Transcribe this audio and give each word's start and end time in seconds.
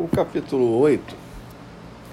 O 0.00 0.08
capítulo 0.08 0.78
8 0.78 1.14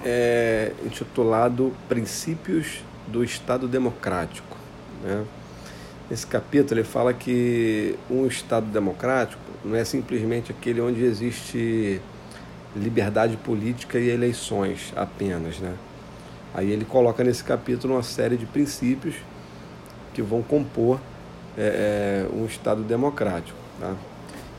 é 0.04 0.74
intitulado 0.84 1.72
Princípios 1.88 2.84
do 3.06 3.24
Estado 3.24 3.66
Democrático. 3.66 4.58
Né? 5.02 5.24
Nesse 6.10 6.26
capítulo 6.26 6.78
ele 6.78 6.86
fala 6.86 7.14
que 7.14 7.98
um 8.10 8.26
Estado 8.26 8.66
democrático 8.66 9.40
não 9.64 9.74
é 9.74 9.86
simplesmente 9.86 10.52
aquele 10.52 10.82
onde 10.82 11.02
existe 11.02 11.98
liberdade 12.76 13.38
política 13.38 13.98
e 13.98 14.10
eleições 14.10 14.92
apenas. 14.94 15.58
Né? 15.58 15.74
Aí 16.52 16.70
ele 16.70 16.84
coloca 16.84 17.24
nesse 17.24 17.42
capítulo 17.42 17.94
uma 17.94 18.02
série 18.02 18.36
de 18.36 18.44
princípios 18.44 19.14
que 20.12 20.20
vão 20.20 20.42
compor 20.42 21.00
é, 21.56 22.26
é 22.28 22.36
um 22.36 22.44
Estado 22.44 22.82
democrático. 22.82 23.58
Tá? 23.80 23.94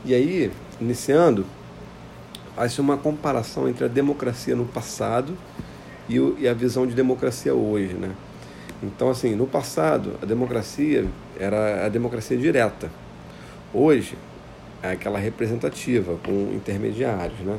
E 0.04 0.14
aí, 0.14 0.50
iniciando, 0.80 1.46
faz 2.60 2.78
uma 2.78 2.98
comparação 2.98 3.66
entre 3.66 3.86
a 3.86 3.88
democracia 3.88 4.54
no 4.54 4.66
passado 4.66 5.34
e, 6.06 6.20
o, 6.20 6.36
e 6.38 6.46
a 6.46 6.52
visão 6.52 6.86
de 6.86 6.94
democracia 6.94 7.54
hoje. 7.54 7.94
Né? 7.94 8.10
Então, 8.82 9.08
assim, 9.08 9.34
no 9.34 9.46
passado, 9.46 10.18
a 10.20 10.26
democracia 10.26 11.06
era 11.38 11.86
a 11.86 11.88
democracia 11.88 12.36
direta. 12.36 12.90
Hoje, 13.72 14.14
é 14.82 14.90
aquela 14.90 15.18
representativa, 15.18 16.18
com 16.22 16.52
intermediários. 16.54 17.40
Né? 17.40 17.58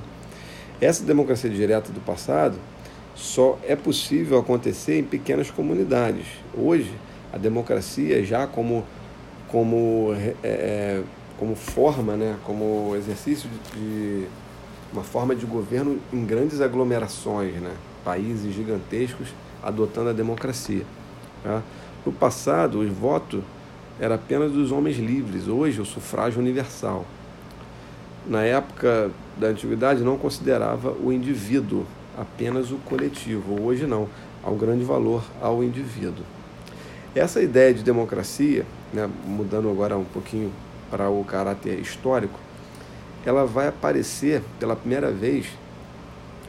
Essa 0.80 1.04
democracia 1.04 1.50
direta 1.50 1.92
do 1.92 2.00
passado 2.00 2.60
só 3.16 3.58
é 3.68 3.76
possível 3.76 4.38
acontecer 4.38 5.00
em 5.00 5.04
pequenas 5.04 5.50
comunidades. 5.50 6.28
Hoje, 6.56 6.94
a 7.34 7.40
democracia 7.40 8.24
já 8.24 8.46
como, 8.46 8.86
como, 9.48 10.14
é, 10.14 10.36
é 10.44 11.04
como 11.40 11.56
forma, 11.56 12.16
né, 12.16 12.38
como 12.46 12.96
exercício 12.96 13.50
de, 13.50 13.80
de, 13.80 14.28
uma 14.92 15.04
forma 15.04 15.36
de 15.36 15.46
governo 15.46 16.00
em 16.12 16.26
grandes 16.26 16.62
aglomerações, 16.62 17.54
né, 17.56 17.72
países 18.04 18.54
gigantescos 18.54 19.30
adotando 19.64 20.10
a 20.10 20.14
democracia. 20.14 20.86
Tá? 21.44 21.62
No 22.06 22.12
passado, 22.12 22.80
o 22.80 22.92
voto 22.92 23.44
era 24.00 24.16
apenas 24.16 24.52
dos 24.52 24.72
homens 24.72 24.98
livres, 24.98 25.48
hoje 25.48 25.80
o 25.80 25.86
sufrágio 25.86 26.40
universal. 26.40 27.06
Na 28.26 28.44
época 28.44 29.12
da 29.38 29.48
antiguidade 29.48 30.04
não 30.04 30.18
considerava 30.18 30.92
o 30.92 31.12
indivíduo 31.12 31.86
apenas 32.18 32.72
o 32.72 32.76
coletivo, 32.78 33.62
hoje 33.64 33.86
não, 33.86 34.08
há 34.44 34.50
um 34.50 34.58
grande 34.58 34.84
valor 34.84 35.24
ao 35.42 35.64
indivíduo. 35.64 36.26
Essa 37.16 37.42
ideia 37.42 37.74
de 37.74 37.84
democracia, 37.84 38.66
né, 38.94 39.10
mudando 39.26 39.70
agora 39.70 39.98
um 39.98 40.04
pouquinho 40.04 40.52
para 40.90 41.10
o 41.10 41.24
caráter 41.24 41.80
histórico, 41.80 42.40
ela 43.26 43.46
vai 43.46 43.68
aparecer 43.68 44.42
pela 44.60 44.76
primeira 44.76 45.12
vez 45.12 45.48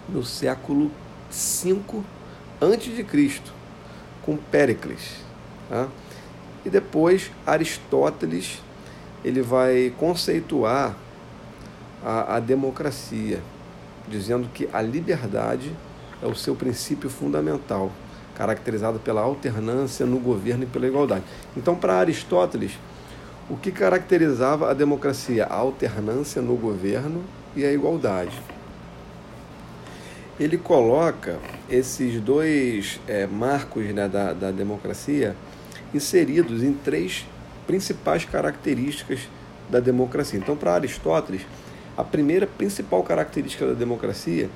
no 0.08 0.24
século 0.24 0.90
V 1.30 2.02
antes 2.60 2.94
de 2.94 3.04
Cristo, 3.04 3.52
com 4.22 4.36
Péricles. 4.36 5.16
Tá? 5.68 5.88
E 6.64 6.70
depois 6.70 7.30
Aristóteles 7.46 8.62
ele 9.24 9.42
vai 9.42 9.92
conceituar 9.98 10.96
a, 12.04 12.36
a 12.36 12.40
democracia, 12.40 13.40
dizendo 14.08 14.48
que 14.52 14.68
a 14.72 14.82
liberdade 14.82 15.72
é 16.22 16.26
o 16.26 16.34
seu 16.34 16.54
princípio 16.54 17.08
fundamental, 17.08 17.90
caracterizado 18.36 18.98
pela 18.98 19.20
alternância 19.20 20.06
no 20.06 20.18
governo 20.18 20.64
e 20.64 20.66
pela 20.66 20.86
igualdade. 20.86 21.24
Então, 21.56 21.74
para 21.74 21.96
Aristóteles, 21.96 22.72
o 23.50 23.56
que 23.56 23.70
caracterizava 23.70 24.70
a 24.70 24.74
democracia? 24.74 25.44
A 25.44 25.54
alternância 25.54 26.40
no 26.40 26.56
governo 26.56 27.22
e 27.56 27.64
a 27.64 27.72
igualdade. 27.72 28.40
Ele 30.40 30.56
coloca 30.56 31.38
esses 31.68 32.20
dois 32.20 33.00
é, 33.06 33.26
marcos 33.26 33.84
né, 33.92 34.08
da, 34.08 34.32
da 34.32 34.50
democracia 34.50 35.36
inseridos 35.94 36.62
em 36.62 36.72
três 36.72 37.26
principais 37.66 38.24
características 38.24 39.20
da 39.70 39.80
democracia. 39.80 40.38
Então, 40.38 40.56
para 40.56 40.74
Aristóteles, 40.74 41.42
a 41.96 42.02
primeira 42.02 42.46
principal 42.46 43.02
característica 43.02 43.66
da 43.66 43.74
democracia 43.74 44.48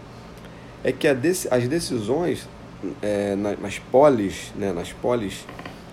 é 0.83 0.93
que 0.93 1.07
as 1.07 1.69
decisões 1.69 2.49
é, 3.03 3.35
nas 3.37 3.79
polis, 3.79 4.53
né, 4.57 4.73
nas 4.73 4.93
polis, 4.93 5.45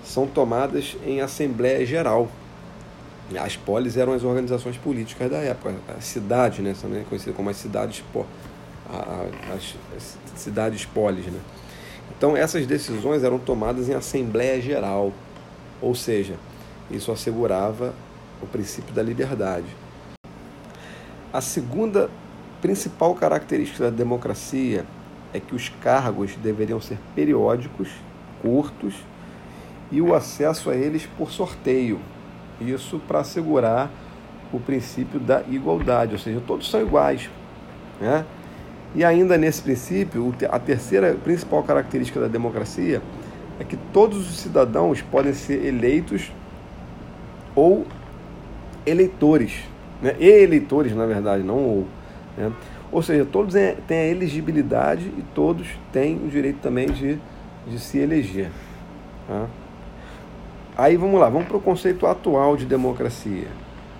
são 0.03 0.27
tomadas 0.27 0.95
em 1.05 1.21
Assembleia 1.21 1.85
Geral. 1.85 2.29
As 3.39 3.55
polis 3.55 3.97
eram 3.97 4.13
as 4.13 4.23
organizações 4.23 4.77
políticas 4.77 5.29
da 5.31 5.37
época, 5.37 5.75
a 5.97 6.01
cidade, 6.01 6.61
né, 6.61 6.75
também 6.79 7.03
conhecida 7.03 7.33
como 7.33 7.49
as 7.49 7.57
cidades, 7.57 8.03
as, 9.53 9.75
as 9.95 10.17
cidades 10.35 10.85
polis. 10.85 11.25
Né? 11.25 11.39
Então 12.15 12.37
essas 12.37 12.65
decisões 12.67 13.23
eram 13.23 13.39
tomadas 13.39 13.89
em 13.89 13.93
Assembleia 13.93 14.61
Geral, 14.61 15.11
ou 15.81 15.95
seja, 15.95 16.35
isso 16.91 17.11
assegurava 17.11 17.93
o 18.41 18.45
princípio 18.45 18.93
da 18.93 19.01
liberdade. 19.01 19.67
A 21.31 21.41
segunda 21.41 22.09
principal 22.61 23.15
característica 23.15 23.85
da 23.85 23.89
democracia 23.89 24.85
é 25.33 25.39
que 25.39 25.55
os 25.55 25.69
cargos 25.81 26.35
deveriam 26.35 26.79
ser 26.79 26.99
periódicos, 27.15 27.89
curtos 28.41 28.93
e 29.91 30.01
o 30.01 30.13
acesso 30.13 30.69
a 30.69 30.75
eles 30.75 31.07
por 31.17 31.31
sorteio. 31.31 31.99
Isso 32.69 32.99
para 33.07 33.19
assegurar 33.19 33.89
o 34.51 34.59
princípio 34.59 35.19
da 35.19 35.41
igualdade, 35.49 36.13
ou 36.13 36.19
seja, 36.19 36.41
todos 36.45 36.69
são 36.69 36.81
iguais. 36.81 37.29
Né? 37.99 38.23
E 38.95 39.03
ainda 39.03 39.37
nesse 39.37 39.61
princípio, 39.61 40.33
a 40.49 40.59
terceira 40.59 41.13
principal 41.15 41.63
característica 41.63 42.19
da 42.19 42.27
democracia 42.27 43.01
é 43.59 43.63
que 43.63 43.75
todos 43.91 44.29
os 44.29 44.37
cidadãos 44.37 45.01
podem 45.01 45.33
ser 45.33 45.65
eleitos 45.65 46.31
ou 47.55 47.85
eleitores, 48.85 49.63
né? 50.01 50.15
e 50.19 50.27
eleitores, 50.27 50.95
na 50.95 51.05
verdade, 51.05 51.43
não 51.43 51.57
ou. 51.57 51.87
Né? 52.37 52.51
Ou 52.91 53.01
seja, 53.01 53.25
todos 53.25 53.55
têm 53.87 53.97
a 53.97 54.07
elegibilidade 54.07 55.05
e 55.17 55.23
todos 55.33 55.67
têm 55.91 56.15
o 56.17 56.27
direito 56.27 56.59
também 56.59 56.91
de, 56.91 57.17
de 57.67 57.79
se 57.79 57.97
eleger. 57.97 58.51
Tá? 59.27 59.47
Aí 60.75 60.97
vamos 60.97 61.19
lá, 61.19 61.29
vamos 61.29 61.47
para 61.47 61.57
o 61.57 61.61
conceito 61.61 62.07
atual 62.07 62.57
de 62.57 62.65
democracia. 62.65 63.47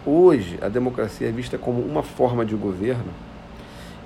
Hoje, 0.04 0.58
a 0.60 0.68
democracia 0.68 1.30
é 1.30 1.32
vista 1.32 1.56
como 1.56 1.80
uma 1.80 2.02
forma 2.02 2.44
de 2.44 2.56
governo 2.56 3.12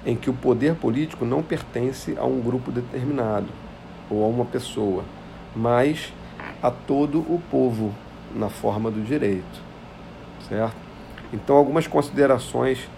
em 0.06 0.18
que 0.18 0.30
o 0.30 0.34
poder 0.34 0.76
político 0.76 1.24
não 1.24 1.42
pertence 1.42 2.18
a 2.18 2.26
um 2.26 2.42
grupo 2.42 2.70
determinado 2.70 3.48
ou 4.10 4.22
a 4.24 4.28
uma 4.28 4.44
pessoa, 4.44 5.06
mas 5.56 6.12
a 6.62 6.70
todo 6.70 7.20
o 7.20 7.42
povo 7.50 7.94
na 8.36 8.50
forma 8.50 8.92
do 8.92 9.02
direito, 9.02 9.62
certo? 10.50 10.76
Então, 11.32 11.56
algumas 11.56 11.88
considerações 11.88 12.90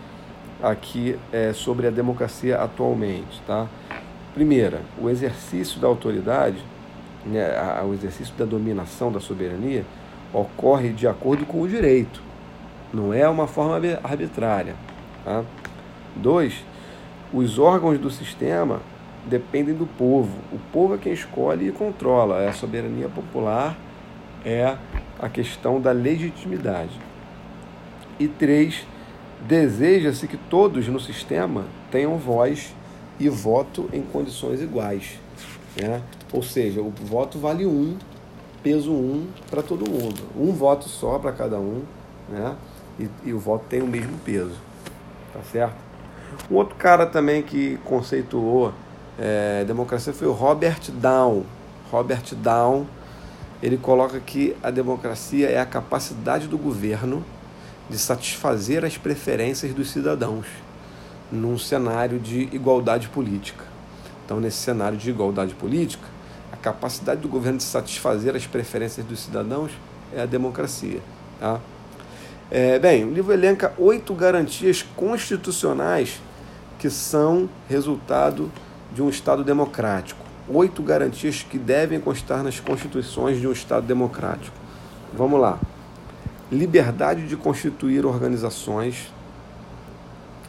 aqui 0.64 1.16
é, 1.32 1.54
sobre 1.54 1.86
a 1.86 1.92
democracia 1.92 2.58
atualmente. 2.58 3.40
Tá? 3.46 3.68
Primeira, 4.34 4.82
o 5.00 5.12
exercício 5.12 5.80
da 5.80 5.88
autoridade, 5.88 6.58
né, 7.26 7.48
o 7.84 7.94
exercício 7.94 8.34
da 8.36 8.46
dominação 8.46 9.12
da 9.12 9.20
soberania, 9.20 9.86
ocorre 10.34 10.90
de 10.90 11.08
acordo 11.08 11.46
com 11.46 11.62
o 11.62 11.68
direito, 11.68 12.22
não 12.94 13.14
é 13.14 13.28
uma 13.28 13.48
forma 13.48 13.76
arbitrária. 14.04 14.76
Tá? 15.24 15.44
Dois, 16.16 16.64
os 17.34 17.60
órgãos 17.60 18.00
do 18.00 18.10
sistema 18.10 18.82
dependem 19.26 19.76
do 19.76 19.86
povo. 19.86 20.38
O 20.52 20.60
povo 20.72 20.96
é 20.96 20.98
quem 20.98 21.14
escolhe 21.14 21.68
e 21.68 21.72
controla. 21.72 22.42
É 22.42 22.50
a 22.50 22.54
soberania 22.54 23.08
popular, 23.10 23.78
é 24.44 24.76
a 25.20 25.30
questão 25.30 25.80
da 25.80 25.92
legitimidade. 25.92 27.00
E 28.20 28.28
três, 28.28 28.86
Deseja-se 29.48 30.28
que 30.28 30.36
todos 30.36 30.88
no 30.88 31.00
sistema 31.00 31.66
tenham 31.90 32.18
voz 32.18 32.76
e 33.20 33.30
voto 33.30 33.90
em 33.94 34.02
condições 34.02 34.62
iguais. 34.62 35.18
Né? 35.82 36.02
Ou 36.34 36.44
seja, 36.44 36.82
o 36.82 36.90
voto 36.90 37.40
vale 37.40 37.66
um, 37.66 37.98
peso 38.62 38.92
um 38.92 39.28
para 39.50 39.62
todo 39.62 39.90
mundo. 39.90 40.22
Um 40.36 40.52
voto 40.52 40.90
só 40.90 41.18
para 41.18 41.32
cada 41.32 41.58
um, 41.58 41.84
né? 42.28 42.56
E, 43.00 43.10
e, 43.30 43.34
o 43.34 43.40
voto 43.40 43.66
tem 43.70 43.82
o 43.82 43.88
mesmo 43.88 44.18
peso. 44.26 44.56
Tá 45.34 45.40
certo? 45.52 45.76
Um 46.52 46.56
outro 46.56 46.76
cara 46.76 47.06
também 47.06 47.42
que 47.42 47.78
conceituou 47.86 48.74
é, 49.18 49.64
democracia 49.66 50.14
foi 50.14 50.28
o 50.28 50.32
Robert 50.32 50.92
Down. 50.92 51.44
Robert 51.92 52.36
Down, 52.36 52.86
ele 53.62 53.78
coloca 53.78 54.20
que 54.20 54.56
a 54.62 54.70
democracia 54.70 55.50
é 55.50 55.60
a 55.60 55.66
capacidade 55.66 56.48
do 56.48 56.58
governo 56.58 57.24
de 57.90 57.98
satisfazer 57.98 58.86
as 58.86 58.98
preferências 58.98 59.74
dos 59.74 59.90
cidadãos 59.90 60.46
num 61.32 61.58
cenário 61.58 62.20
de 62.20 62.44
igualdade 62.54 63.10
política. 63.10 63.69
Então, 64.30 64.40
nesse 64.40 64.58
cenário 64.58 64.96
de 64.96 65.10
igualdade 65.10 65.56
política, 65.56 66.06
a 66.54 66.56
capacidade 66.56 67.20
do 67.20 67.28
governo 67.28 67.58
de 67.58 67.64
satisfazer 67.64 68.36
as 68.36 68.46
preferências 68.46 69.04
dos 69.04 69.22
cidadãos 69.22 69.72
é 70.14 70.22
a 70.22 70.26
democracia. 70.28 71.00
Tá? 71.40 71.60
É, 72.52 72.78
bem, 72.78 73.06
o 73.06 73.12
livro 73.12 73.34
elenca 73.34 73.74
oito 73.76 74.14
garantias 74.14 74.84
constitucionais 74.96 76.22
que 76.78 76.92
são 76.92 77.50
resultado 77.68 78.52
de 78.94 79.02
um 79.02 79.10
Estado 79.10 79.44
democrático. 79.44 80.24
Oito 80.48 80.84
garantias 80.84 81.42
que 81.42 81.58
devem 81.58 82.00
constar 82.00 82.44
nas 82.44 82.60
constituições 82.60 83.40
de 83.40 83.48
um 83.48 83.52
Estado 83.52 83.88
democrático. 83.88 84.56
Vamos 85.12 85.42
lá. 85.42 85.58
Liberdade 86.52 87.28
de 87.28 87.36
constituir 87.36 88.06
organizações, 88.06 89.12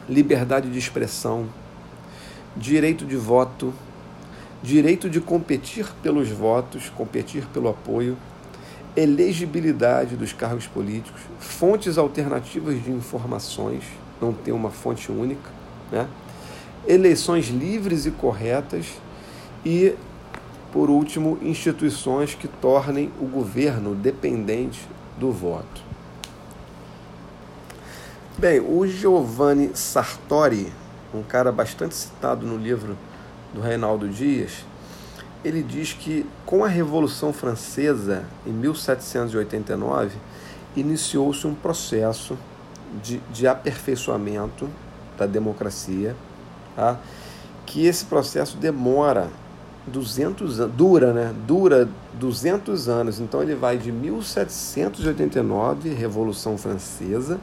liberdade 0.07 0.69
de 0.69 0.77
expressão, 0.77 1.47
direito 2.55 3.05
de 3.05 3.15
voto, 3.15 3.73
direito 4.61 5.09
de 5.09 5.19
competir 5.19 5.87
pelos 6.01 6.29
votos, 6.29 6.89
competir 6.89 7.45
pelo 7.47 7.69
apoio, 7.69 8.17
elegibilidade 8.95 10.15
dos 10.15 10.33
cargos 10.33 10.67
políticos, 10.67 11.21
fontes 11.39 11.97
alternativas 11.97 12.83
de 12.83 12.91
informações, 12.91 13.83
não 14.21 14.33
ter 14.33 14.51
uma 14.51 14.69
fonte 14.69 15.11
única, 15.11 15.49
né? 15.91 16.07
eleições 16.87 17.47
livres 17.47 18.05
e 18.05 18.11
corretas 18.11 18.87
e, 19.65 19.93
por 20.71 20.89
último, 20.89 21.37
instituições 21.41 22.35
que 22.35 22.47
tornem 22.47 23.11
o 23.19 23.25
governo 23.25 23.95
dependente 23.95 24.87
do 25.17 25.31
voto. 25.31 25.81
Bem, 28.37 28.59
o 28.59 28.87
Giovanni 28.87 29.71
Sartori, 29.73 30.71
um 31.13 31.23
cara 31.23 31.51
bastante 31.51 31.95
citado 31.95 32.45
no 32.45 32.57
livro 32.57 32.97
do 33.53 33.61
Reinaldo 33.61 34.07
Dias, 34.07 34.65
ele 35.43 35.63
diz 35.63 35.93
que 35.93 36.25
com 36.45 36.63
a 36.63 36.67
Revolução 36.67 37.33
Francesa, 37.33 38.25
em 38.45 38.51
1789, 38.51 40.15
iniciou-se 40.75 41.47
um 41.47 41.55
processo 41.55 42.37
de, 43.01 43.17
de 43.31 43.47
aperfeiçoamento 43.47 44.69
da 45.17 45.25
democracia, 45.25 46.15
tá? 46.75 46.99
que 47.65 47.85
esse 47.85 48.05
processo 48.05 48.57
demora 48.57 49.29
200 49.87 50.59
anos, 50.59 50.75
dura, 50.75 51.13
né? 51.13 51.33
Dura 51.47 51.89
200 52.13 52.87
anos. 52.87 53.19
Então 53.19 53.41
ele 53.41 53.55
vai 53.55 53.77
de 53.77 53.91
1789, 53.91 55.91
Revolução 55.93 56.57
Francesa, 56.57 57.39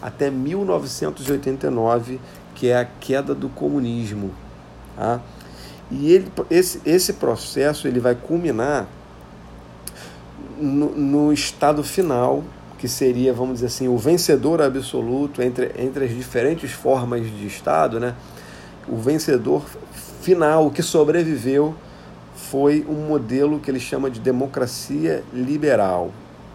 até 0.00 0.30
1989, 0.30 2.18
que 2.56 2.70
é 2.70 2.78
a 2.78 2.84
queda 2.84 3.34
do 3.34 3.48
comunismo. 3.50 4.32
Tá? 4.96 5.20
E 5.90 6.10
ele, 6.10 6.32
esse, 6.50 6.80
esse 6.84 7.12
processo 7.12 7.86
ele 7.86 8.00
vai 8.00 8.14
culminar 8.14 8.88
no, 10.58 10.90
no 10.96 11.32
estado 11.32 11.84
final, 11.84 12.42
que 12.78 12.88
seria, 12.88 13.32
vamos 13.32 13.54
dizer 13.54 13.66
assim, 13.66 13.88
o 13.88 13.96
vencedor 13.96 14.60
absoluto 14.60 15.42
entre, 15.42 15.70
entre 15.78 16.06
as 16.06 16.10
diferentes 16.10 16.72
formas 16.72 17.24
de 17.26 17.46
Estado, 17.46 18.00
né? 18.00 18.14
o 18.88 18.96
vencedor 18.96 19.62
final, 20.22 20.66
o 20.66 20.70
que 20.70 20.82
sobreviveu, 20.82 21.74
foi 22.34 22.84
um 22.88 23.06
modelo 23.06 23.60
que 23.60 23.70
ele 23.70 23.80
chama 23.80 24.10
de 24.10 24.18
democracia 24.18 25.22
liberal. 25.32 26.10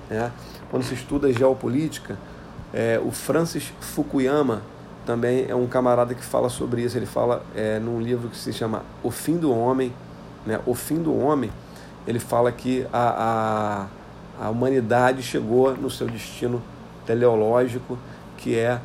Né? 0.09 0.31
Quando 0.69 0.83
se 0.83 0.95
estuda 0.95 1.31
geopolítica, 1.31 2.17
é, 2.73 2.99
o 3.03 3.11
Francis 3.11 3.71
Fukuyama 3.79 4.63
também 5.05 5.45
é 5.47 5.55
um 5.55 5.67
camarada 5.67 6.13
que 6.13 6.23
fala 6.23 6.49
sobre 6.49 6.83
isso. 6.83 6.97
Ele 6.97 7.05
fala 7.05 7.43
é, 7.55 7.79
num 7.79 7.99
livro 7.99 8.29
que 8.29 8.37
se 8.37 8.53
chama 8.53 8.83
O 9.03 9.09
Fim 9.09 9.37
do 9.37 9.51
Homem. 9.51 9.93
Né? 10.45 10.59
O 10.65 10.75
Fim 10.75 11.01
do 11.01 11.15
Homem, 11.17 11.51
ele 12.07 12.19
fala 12.19 12.51
que 12.51 12.85
a, 12.93 13.87
a, 14.39 14.45
a 14.45 14.49
humanidade 14.49 15.23
chegou 15.23 15.75
no 15.75 15.89
seu 15.89 16.07
destino 16.07 16.61
teleológico, 17.05 17.97
que 18.37 18.57
é, 18.57 18.79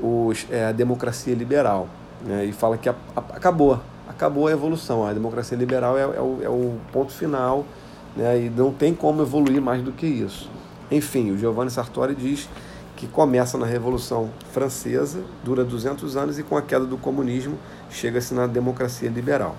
os, 0.00 0.46
é 0.50 0.66
a 0.66 0.72
democracia 0.72 1.34
liberal. 1.34 1.88
Né? 2.24 2.44
E 2.44 2.52
fala 2.52 2.76
que 2.76 2.88
a, 2.88 2.94
a, 3.16 3.20
acabou, 3.20 3.80
acabou 4.08 4.48
a 4.48 4.52
evolução. 4.52 5.06
A 5.06 5.12
democracia 5.12 5.56
liberal 5.56 5.96
é, 5.96 6.02
é, 6.02 6.20
o, 6.20 6.38
é 6.42 6.48
o 6.48 6.78
ponto 6.92 7.12
final 7.12 7.64
né? 8.14 8.42
e 8.42 8.50
não 8.50 8.72
tem 8.72 8.94
como 8.94 9.22
evoluir 9.22 9.60
mais 9.60 9.82
do 9.82 9.92
que 9.92 10.06
isso. 10.06 10.50
Enfim, 10.90 11.30
o 11.30 11.38
Giovanni 11.38 11.70
Sartori 11.70 12.14
diz 12.14 12.48
que 13.02 13.08
começa 13.08 13.58
na 13.58 13.66
Revolução 13.66 14.30
Francesa, 14.52 15.24
dura 15.42 15.64
200 15.64 16.16
anos 16.16 16.38
e 16.38 16.44
com 16.44 16.56
a 16.56 16.62
queda 16.62 16.86
do 16.86 16.96
comunismo 16.96 17.58
chega-se 17.90 18.32
na 18.32 18.46
democracia 18.46 19.10
liberal. 19.10 19.56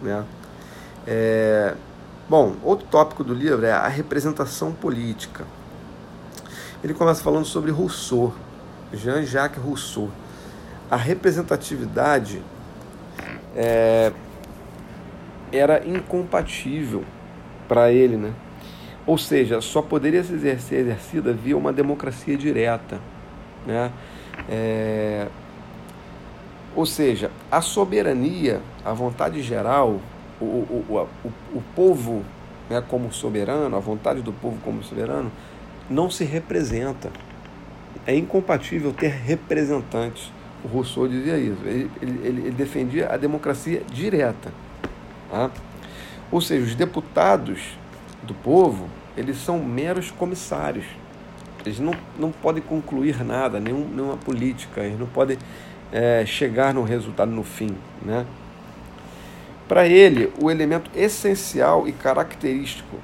Né? 0.00 0.24
É... 1.04 1.74
Bom, 2.28 2.54
outro 2.62 2.86
tópico 2.88 3.24
do 3.24 3.34
livro 3.34 3.66
é 3.66 3.72
a 3.72 3.88
representação 3.88 4.70
política. 4.70 5.44
Ele 6.84 6.94
começa 6.94 7.20
falando 7.20 7.46
sobre 7.46 7.72
Rousseau, 7.72 8.32
Jean-Jacques 8.92 9.60
Rousseau. 9.60 10.08
A 10.88 10.94
representatividade 10.94 12.40
é... 13.56 14.12
era 15.50 15.84
incompatível 15.84 17.02
para 17.66 17.90
ele, 17.90 18.16
né? 18.16 18.32
Ou 19.06 19.18
seja, 19.18 19.60
só 19.60 19.82
poderia 19.82 20.22
ser 20.22 20.34
exercida 20.34 21.32
via 21.32 21.56
uma 21.56 21.72
democracia 21.72 22.36
direta. 22.36 23.00
Né? 23.66 23.90
É... 24.48 25.26
Ou 26.74 26.86
seja, 26.86 27.30
a 27.50 27.60
soberania, 27.60 28.60
a 28.84 28.92
vontade 28.92 29.42
geral, 29.42 30.00
o, 30.40 30.44
o, 30.44 31.08
o, 31.24 31.28
o 31.54 31.62
povo 31.74 32.24
né, 32.70 32.82
como 32.88 33.12
soberano, 33.12 33.76
a 33.76 33.80
vontade 33.80 34.22
do 34.22 34.32
povo 34.32 34.56
como 34.64 34.82
soberano, 34.82 35.30
não 35.90 36.10
se 36.10 36.24
representa. 36.24 37.10
É 38.06 38.16
incompatível 38.16 38.92
ter 38.92 39.10
representantes. 39.10 40.32
O 40.64 40.68
Rousseau 40.68 41.06
dizia 41.06 41.36
isso. 41.36 41.58
Ele, 41.64 41.90
ele, 42.00 42.26
ele 42.26 42.50
defendia 42.50 43.12
a 43.12 43.16
democracia 43.16 43.82
direta. 43.92 44.52
Tá? 45.30 45.50
Ou 46.30 46.40
seja, 46.40 46.64
os 46.64 46.74
deputados 46.74 47.76
do 48.22 48.34
povo, 48.34 48.88
eles 49.16 49.36
são 49.38 49.58
meros 49.58 50.10
comissários. 50.10 50.84
Eles 51.64 51.78
não, 51.78 51.94
não 52.18 52.30
podem 52.32 52.62
concluir 52.62 53.24
nada, 53.24 53.60
nenhum, 53.60 53.86
nenhuma 53.88 54.16
política, 54.16 54.80
eles 54.80 54.98
não 54.98 55.06
podem 55.06 55.38
é, 55.92 56.24
chegar 56.26 56.74
no 56.74 56.82
resultado 56.82 57.30
no 57.30 57.44
fim. 57.44 57.76
Né? 58.02 58.26
Para 59.68 59.86
ele, 59.86 60.32
o 60.40 60.50
elemento 60.50 60.90
essencial 60.94 61.86
e 61.86 61.92
característico 61.92 62.96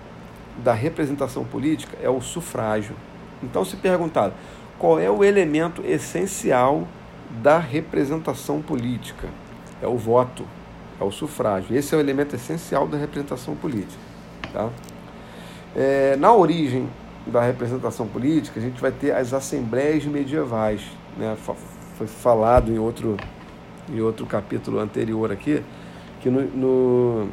da 0.63 0.73
representação 0.73 1.45
política 1.45 1.97
é 2.03 2.11
o 2.11 2.21
sufrágio. 2.21 2.97
Então, 3.43 3.65
se 3.65 3.77
perguntado 3.77 4.35
qual 4.79 4.99
é 4.99 5.11
o 5.11 5.23
elemento 5.23 5.83
essencial 5.85 6.87
da 7.43 7.59
representação 7.59 8.61
política, 8.61 9.29
é 9.81 9.87
o 9.87 9.97
voto, 9.97 10.45
é 11.01 11.05
o 11.05 11.11
sufrágio. 11.11 11.77
Esse 11.77 11.95
é 11.95 11.99
o 11.99 12.01
elemento 12.01 12.35
essencial 12.35 12.89
da 12.89 12.99
representação 12.99 13.55
política. 13.55 14.01
Tá? 14.53 14.69
É, 15.77 16.17
na 16.17 16.33
origem 16.33 16.89
da 17.27 17.43
representação 17.43 18.07
política, 18.07 18.59
a 18.59 18.63
gente 18.63 18.81
vai 18.81 18.91
ter 18.91 19.13
as 19.13 19.33
assembleias 19.33 20.05
medievais. 20.05 20.83
Né? 21.17 21.37
Foi 21.97 22.07
falado 22.07 22.73
em 22.73 22.79
outro, 22.79 23.17
em 23.89 24.01
outro 24.01 24.25
capítulo 24.27 24.79
anterior 24.79 25.31
aqui, 25.31 25.63
que 26.21 26.31
no, 26.31 26.43
no 26.43 27.29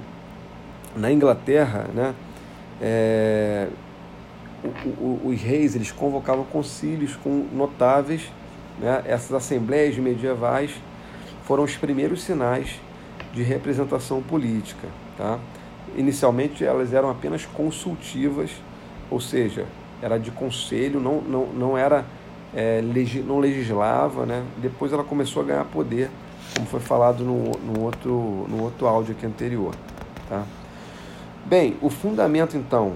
na 0.96 1.12
Inglaterra, 1.12 1.90
né, 1.94 2.16
é, 2.82 3.68
o, 4.64 4.68
o, 4.68 5.22
os 5.26 5.42
reis 5.42 5.76
eles 5.76 5.92
convocavam 5.92 6.44
concílios 6.46 7.16
com 7.16 7.48
notáveis. 7.54 8.32
Né? 8.80 9.04
Essas 9.06 9.34
assembleias 9.34 9.98
medievais 9.98 10.72
foram 11.44 11.64
os 11.64 11.76
primeiros 11.76 12.24
sinais 12.24 12.80
de 13.34 13.44
representação 13.44 14.22
política. 14.22 14.88
Tá? 15.18 15.40
Inicialmente 15.96 16.64
elas 16.64 16.94
eram 16.94 17.10
apenas 17.10 17.46
consultivas, 17.46 18.52
ou 19.10 19.20
seja, 19.20 19.66
era 20.02 20.18
de 20.18 20.32
conselho, 20.32 21.00
não, 21.00 21.22
não, 21.22 21.46
não 21.48 21.78
era 21.78 22.06
é, 22.54 22.82
legi, 22.82 23.20
não 23.20 23.40
legislava, 23.40 24.26
né? 24.26 24.44
Depois 24.58 24.94
ela 24.94 25.04
começou 25.04 25.44
a 25.44 25.46
ganhar 25.46 25.66
poder, 25.66 26.10
como 26.54 26.68
foi 26.68 26.80
falado 26.80 27.24
no, 27.24 27.52
no, 27.52 27.82
outro, 27.82 28.46
no 28.50 28.64
outro 28.64 28.88
áudio 28.88 29.16
aqui 29.16 29.26
anterior. 29.26 29.76
Tá? 30.30 30.44
Bem, 31.46 31.78
o 31.82 31.90
fundamento 31.90 32.58
então 32.58 32.94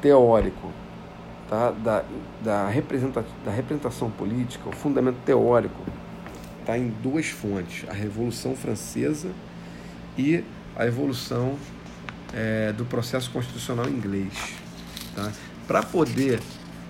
teórico 0.00 0.70
tá? 1.48 1.72
da, 1.72 2.04
da, 2.44 2.68
da 3.44 3.50
representação 3.50 4.10
política, 4.10 4.68
o 4.68 4.72
fundamento 4.72 5.18
teórico 5.24 5.80
está 6.60 6.78
em 6.78 6.88
duas 7.02 7.26
fontes: 7.26 7.88
a 7.88 7.92
Revolução 7.92 8.54
Francesa 8.54 9.30
e 10.16 10.44
a 10.76 10.86
evolução 10.86 11.56
é, 12.32 12.72
do 12.72 12.84
processo 12.84 13.30
constitucional 13.30 13.88
inglês. 13.88 14.32
Tá? 15.14 15.32
Para 15.66 15.82
poder 15.82 16.40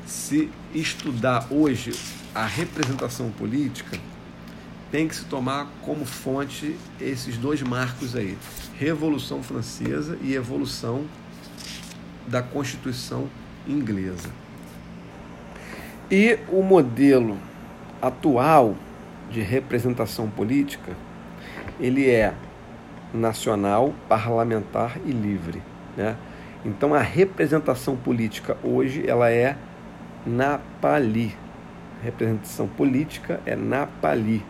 se 0.07 0.51
estudar 0.75 1.47
hoje 1.51 1.93
a 2.35 2.47
representação 2.47 3.31
política, 3.31 3.99
tem 4.91 5.07
que 5.07 5.15
se 5.15 5.25
tomar 5.27 5.69
como 5.83 6.05
fonte 6.05 6.77
esses 7.01 7.37
dois 7.37 7.63
marcos 7.63 8.17
aí: 8.17 8.37
Revolução 8.79 9.43
Francesa 9.43 10.19
e 10.23 10.35
evolução 10.35 11.05
da 12.27 12.43
Constituição 12.43 13.29
inglesa. 13.67 14.31
E 16.11 16.39
o 16.49 16.63
modelo 16.63 17.39
atual 18.03 18.77
de 19.31 19.41
representação 19.41 20.29
política 20.29 20.97
ele 21.79 22.11
é 22.11 22.35
nacional, 23.13 23.95
parlamentar 24.09 24.99
e 25.05 25.11
livre. 25.11 25.63
Né? 25.97 26.17
Então 26.65 26.95
a 26.95 27.01
representação 27.01 27.97
política 27.97 28.57
hoje 28.63 29.05
ela 29.07 29.31
é 29.31 29.57
na 30.27 30.61
Pali. 30.81 31.35
A 32.01 32.05
representação 32.05 32.67
política 32.67 33.41
é 33.47 33.57
na 33.57 33.87
Pali. 33.87 34.45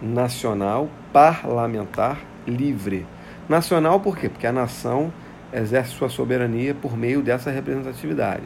Nacional, 0.00 0.88
parlamentar, 1.12 2.20
livre. 2.46 3.06
Nacional 3.48 4.00
por 4.00 4.16
quê? 4.16 4.28
Porque 4.28 4.46
a 4.46 4.52
nação 4.52 5.12
exerce 5.52 5.92
sua 5.92 6.08
soberania 6.08 6.74
por 6.74 6.96
meio 6.96 7.22
dessa 7.22 7.50
representatividade. 7.50 8.44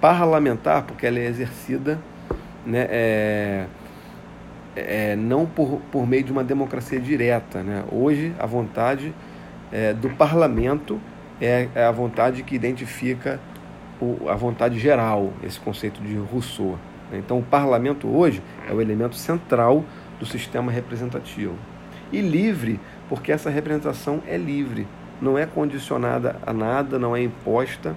Parlamentar, 0.00 0.82
porque 0.82 1.06
ela 1.06 1.18
é 1.18 1.26
exercida 1.26 1.98
né, 2.66 2.86
é, 2.90 3.66
é, 4.86 5.16
não 5.16 5.46
por, 5.46 5.80
por 5.90 6.06
meio 6.06 6.24
de 6.24 6.32
uma 6.32 6.44
democracia 6.44 7.00
direta. 7.00 7.62
Né? 7.62 7.84
Hoje, 7.90 8.34
a 8.38 8.46
vontade 8.46 9.14
é, 9.72 9.92
do 9.92 10.10
parlamento 10.10 11.00
é, 11.40 11.68
é, 11.74 11.84
a 11.84 11.92
vontade 11.92 12.42
que 12.42 12.54
identifica 12.54 13.40
o, 14.00 14.28
a 14.28 14.34
vontade 14.34 14.78
geral, 14.78 15.32
esse 15.42 15.58
conceito 15.58 16.00
de 16.00 16.16
Rousseau. 16.16 16.78
Né? 17.10 17.18
Então, 17.18 17.38
o 17.38 17.42
parlamento 17.42 18.08
hoje 18.08 18.42
é 18.68 18.72
o 18.72 18.80
elemento 18.80 19.14
central 19.14 19.84
do 20.18 20.26
sistema 20.26 20.72
representativo. 20.72 21.54
E 22.12 22.20
livre, 22.20 22.80
porque 23.08 23.30
essa 23.30 23.50
representação 23.50 24.22
é 24.26 24.36
livre, 24.36 24.86
não 25.20 25.36
é 25.36 25.46
condicionada 25.46 26.36
a 26.46 26.52
nada, 26.52 26.98
não 26.98 27.14
é 27.14 27.22
imposta. 27.22 27.94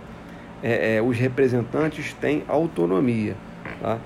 É, 0.63 0.97
é, 0.97 1.01
os 1.01 1.17
representantes 1.17 2.13
têm 2.13 2.43
autonomia. 2.47 3.35
Tá? 3.81 3.97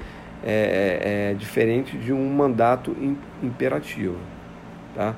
É, 0.43 1.29
é, 1.29 1.31
é 1.31 1.33
diferente 1.33 1.97
de 1.97 2.13
um 2.13 2.29
mandato 2.33 2.95
imperativo. 3.41 4.17
Tá? 4.93 5.15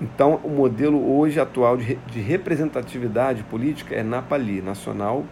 Então, 0.00 0.40
o 0.42 0.48
modelo 0.48 1.18
hoje 1.18 1.38
atual 1.38 1.76
de, 1.76 1.94
de 1.94 2.20
representatividade 2.20 3.42
política 3.44 3.94
é 3.94 4.02
NAPALI, 4.02 4.60
Nacional, 4.60 5.24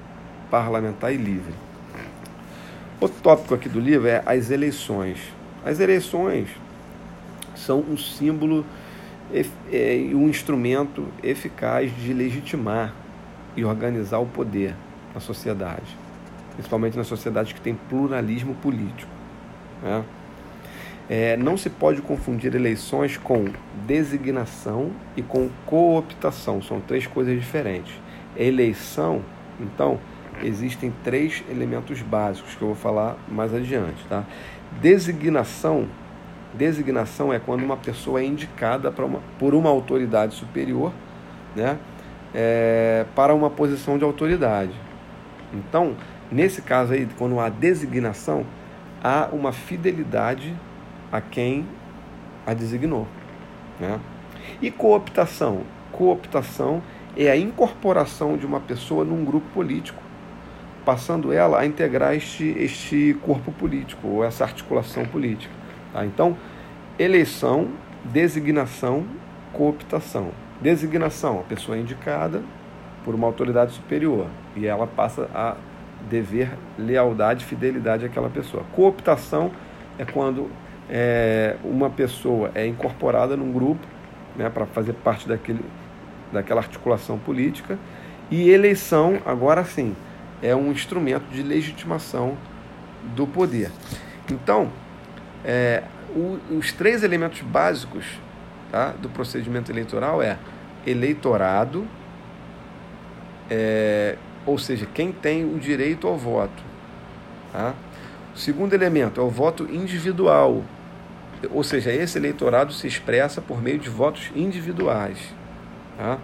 Parlamentar 0.50 1.12
e 1.12 1.16
Livre. 1.16 1.52
Outro 3.00 3.20
tópico 3.20 3.54
aqui 3.54 3.68
do 3.68 3.80
livro 3.80 4.06
é 4.06 4.22
as 4.24 4.50
eleições. 4.50 5.18
As 5.64 5.80
eleições 5.80 6.48
são 7.56 7.80
um 7.80 7.96
símbolo 7.96 8.64
é, 9.72 9.96
e 9.96 10.14
um 10.14 10.28
instrumento 10.28 11.06
eficaz 11.22 11.90
de 11.96 12.12
legitimar 12.12 12.94
e 13.56 13.64
organizar 13.64 14.18
o 14.18 14.26
poder 14.26 14.74
na 15.12 15.20
sociedade 15.20 16.02
principalmente 16.54 16.96
nas 16.96 17.06
sociedades 17.06 17.52
que 17.52 17.60
têm 17.60 17.74
pluralismo 17.74 18.54
político. 18.54 19.10
Né? 19.82 20.04
É, 21.08 21.36
não 21.36 21.56
se 21.56 21.68
pode 21.68 22.00
confundir 22.00 22.54
eleições 22.54 23.16
com 23.16 23.46
designação 23.86 24.90
e 25.16 25.22
com 25.22 25.50
cooptação, 25.66 26.62
são 26.62 26.80
três 26.80 27.06
coisas 27.06 27.38
diferentes. 27.38 27.94
Eleição, 28.36 29.22
então, 29.60 29.98
existem 30.42 30.92
três 31.04 31.42
elementos 31.50 32.00
básicos 32.00 32.54
que 32.54 32.62
eu 32.62 32.68
vou 32.68 32.76
falar 32.76 33.16
mais 33.28 33.52
adiante. 33.52 34.04
Tá? 34.08 34.24
Designação, 34.80 35.86
designação 36.54 37.32
é 37.32 37.38
quando 37.38 37.62
uma 37.62 37.76
pessoa 37.76 38.20
é 38.20 38.24
indicada 38.24 38.90
uma, 38.90 39.20
por 39.38 39.54
uma 39.54 39.70
autoridade 39.70 40.34
superior 40.34 40.92
né, 41.54 41.78
é, 42.34 43.04
para 43.14 43.34
uma 43.34 43.50
posição 43.50 43.98
de 43.98 44.04
autoridade. 44.04 44.72
Então, 45.52 45.94
Nesse 46.32 46.62
caso 46.62 46.94
aí, 46.94 47.06
quando 47.18 47.38
há 47.38 47.50
designação, 47.50 48.46
há 49.04 49.28
uma 49.30 49.52
fidelidade 49.52 50.56
a 51.12 51.20
quem 51.20 51.66
a 52.46 52.54
designou. 52.54 53.06
Né? 53.78 54.00
E 54.62 54.70
cooptação? 54.70 55.64
Cooptação 55.92 56.82
é 57.14 57.30
a 57.30 57.36
incorporação 57.36 58.38
de 58.38 58.46
uma 58.46 58.60
pessoa 58.60 59.04
num 59.04 59.26
grupo 59.26 59.46
político, 59.52 60.02
passando 60.86 61.34
ela 61.34 61.60
a 61.60 61.66
integrar 61.66 62.14
este, 62.14 62.48
este 62.58 63.14
corpo 63.20 63.52
político, 63.52 64.08
ou 64.08 64.24
essa 64.24 64.42
articulação 64.42 65.04
política. 65.04 65.52
Tá? 65.92 66.06
Então, 66.06 66.34
eleição, 66.98 67.68
designação, 68.06 69.04
cooptação. 69.52 70.30
Designação, 70.62 71.40
a 71.40 71.42
pessoa 71.42 71.76
é 71.76 71.80
indicada 71.80 72.42
por 73.04 73.14
uma 73.14 73.26
autoridade 73.26 73.72
superior 73.72 74.28
e 74.56 74.64
ela 74.66 74.86
passa 74.86 75.28
a 75.34 75.56
dever 76.08 76.50
lealdade, 76.78 77.44
fidelidade 77.44 78.04
àquela 78.04 78.28
pessoa. 78.28 78.64
Cooptação 78.72 79.50
é 79.98 80.04
quando 80.04 80.50
é, 80.88 81.56
uma 81.64 81.90
pessoa 81.90 82.50
é 82.54 82.66
incorporada 82.66 83.36
num 83.36 83.52
grupo 83.52 83.86
né, 84.36 84.50
para 84.50 84.66
fazer 84.66 84.92
parte 84.94 85.28
daquele, 85.28 85.64
daquela 86.32 86.60
articulação 86.60 87.18
política. 87.18 87.78
E 88.30 88.50
eleição, 88.50 89.20
agora 89.26 89.64
sim, 89.64 89.94
é 90.42 90.54
um 90.54 90.70
instrumento 90.70 91.24
de 91.30 91.42
legitimação 91.42 92.36
do 93.14 93.26
poder. 93.26 93.70
Então, 94.30 94.70
é, 95.44 95.82
o, 96.14 96.38
os 96.56 96.72
três 96.72 97.02
elementos 97.02 97.40
básicos 97.42 98.06
tá, 98.70 98.90
do 98.90 99.08
procedimento 99.08 99.70
eleitoral 99.70 100.22
é 100.22 100.38
eleitorado, 100.86 101.86
é, 103.50 104.16
ou 104.46 104.58
seja, 104.58 104.86
quem 104.86 105.12
tem 105.12 105.44
o 105.44 105.58
direito 105.58 106.06
ao 106.06 106.16
voto. 106.16 106.62
Tá? 107.52 107.74
O 108.34 108.38
segundo 108.38 108.72
elemento 108.74 109.20
é 109.20 109.24
o 109.24 109.28
voto 109.28 109.64
individual, 109.70 110.64
ou 111.50 111.62
seja, 111.62 111.92
esse 111.92 112.18
eleitorado 112.18 112.72
se 112.72 112.86
expressa 112.86 113.40
por 113.40 113.60
meio 113.62 113.78
de 113.78 113.88
votos 113.88 114.30
individuais. 114.34 115.18
Tá? 115.98 116.18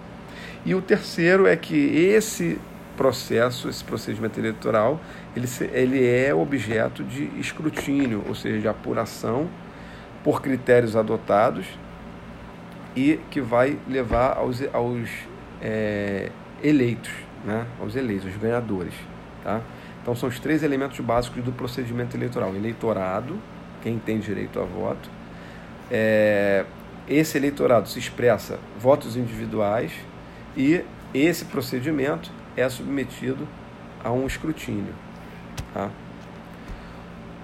E 0.65 0.75
o 0.75 0.83
terceiro 0.83 1.47
é 1.47 1.57
que 1.57 1.77
esse 1.77 2.59
processo, 2.97 3.69
esse 3.69 3.85
procedimento 3.85 4.41
eleitoral, 4.41 5.01
ele, 5.37 5.47
ele 5.73 6.07
é 6.07 6.35
objeto 6.35 7.05
de 7.05 7.31
escrutínio, 7.39 8.25
ou 8.27 8.35
seja, 8.35 8.59
de 8.59 8.69
apuração 8.69 9.49
por 10.25 10.43
critérios 10.43 10.97
adotados 10.97 11.67
e 12.97 13.21
que 13.31 13.41
vai 13.41 13.79
levar 13.87 14.37
aos, 14.37 14.61
aos 14.75 15.09
é, 15.63 16.31
eleitos 16.63 17.28
né, 17.45 17.67
aos 17.81 17.95
eleitos, 17.95 18.31
os 18.31 18.37
ganhadores. 18.37 18.95
Tá? 19.43 19.61
Então 20.03 20.15
são 20.15 20.29
os 20.29 20.39
três 20.39 20.63
elementos 20.63 20.99
básicos 21.01 21.43
do 21.45 21.53
procedimento 21.53 22.17
eleitoral: 22.17 22.55
eleitorado, 22.55 23.39
quem 23.83 23.99
tem 23.99 24.19
direito 24.19 24.61
a 24.61 24.65
voto. 24.65 25.11
É, 25.91 26.65
esse 27.09 27.39
eleitorado 27.39 27.89
se 27.89 27.99
expressa 27.99 28.59
votos 28.79 29.17
individuais 29.17 29.93
e 30.57 30.85
esse 31.15 31.47
procedimento 31.47 32.31
é 32.57 32.69
submetido 32.69 33.49
a 34.05 34.13
um 34.13 34.27
escrutínio. 34.27 34.95
Tá? 35.73 35.91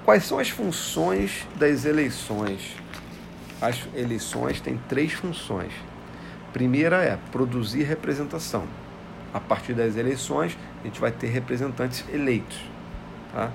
Quais 0.04 0.24
são 0.24 0.38
as 0.38 0.50
funções 0.50 1.46
das 1.56 1.86
eleições? 1.86 2.76
As 3.60 3.88
eleições 3.94 4.60
têm 4.60 4.78
três 4.86 5.14
funções. 5.14 5.72
Primeira 6.52 7.02
é 7.02 7.18
produzir 7.32 7.84
representação 7.84 8.64
a 9.34 9.40
partir 9.40 9.74
das 9.74 9.96
eleições, 9.96 10.56
a 10.80 10.86
gente 10.86 11.00
vai 11.00 11.10
ter 11.10 11.26
representantes 11.26 12.04
eleitos. 12.12 12.56
Tá? 13.32 13.50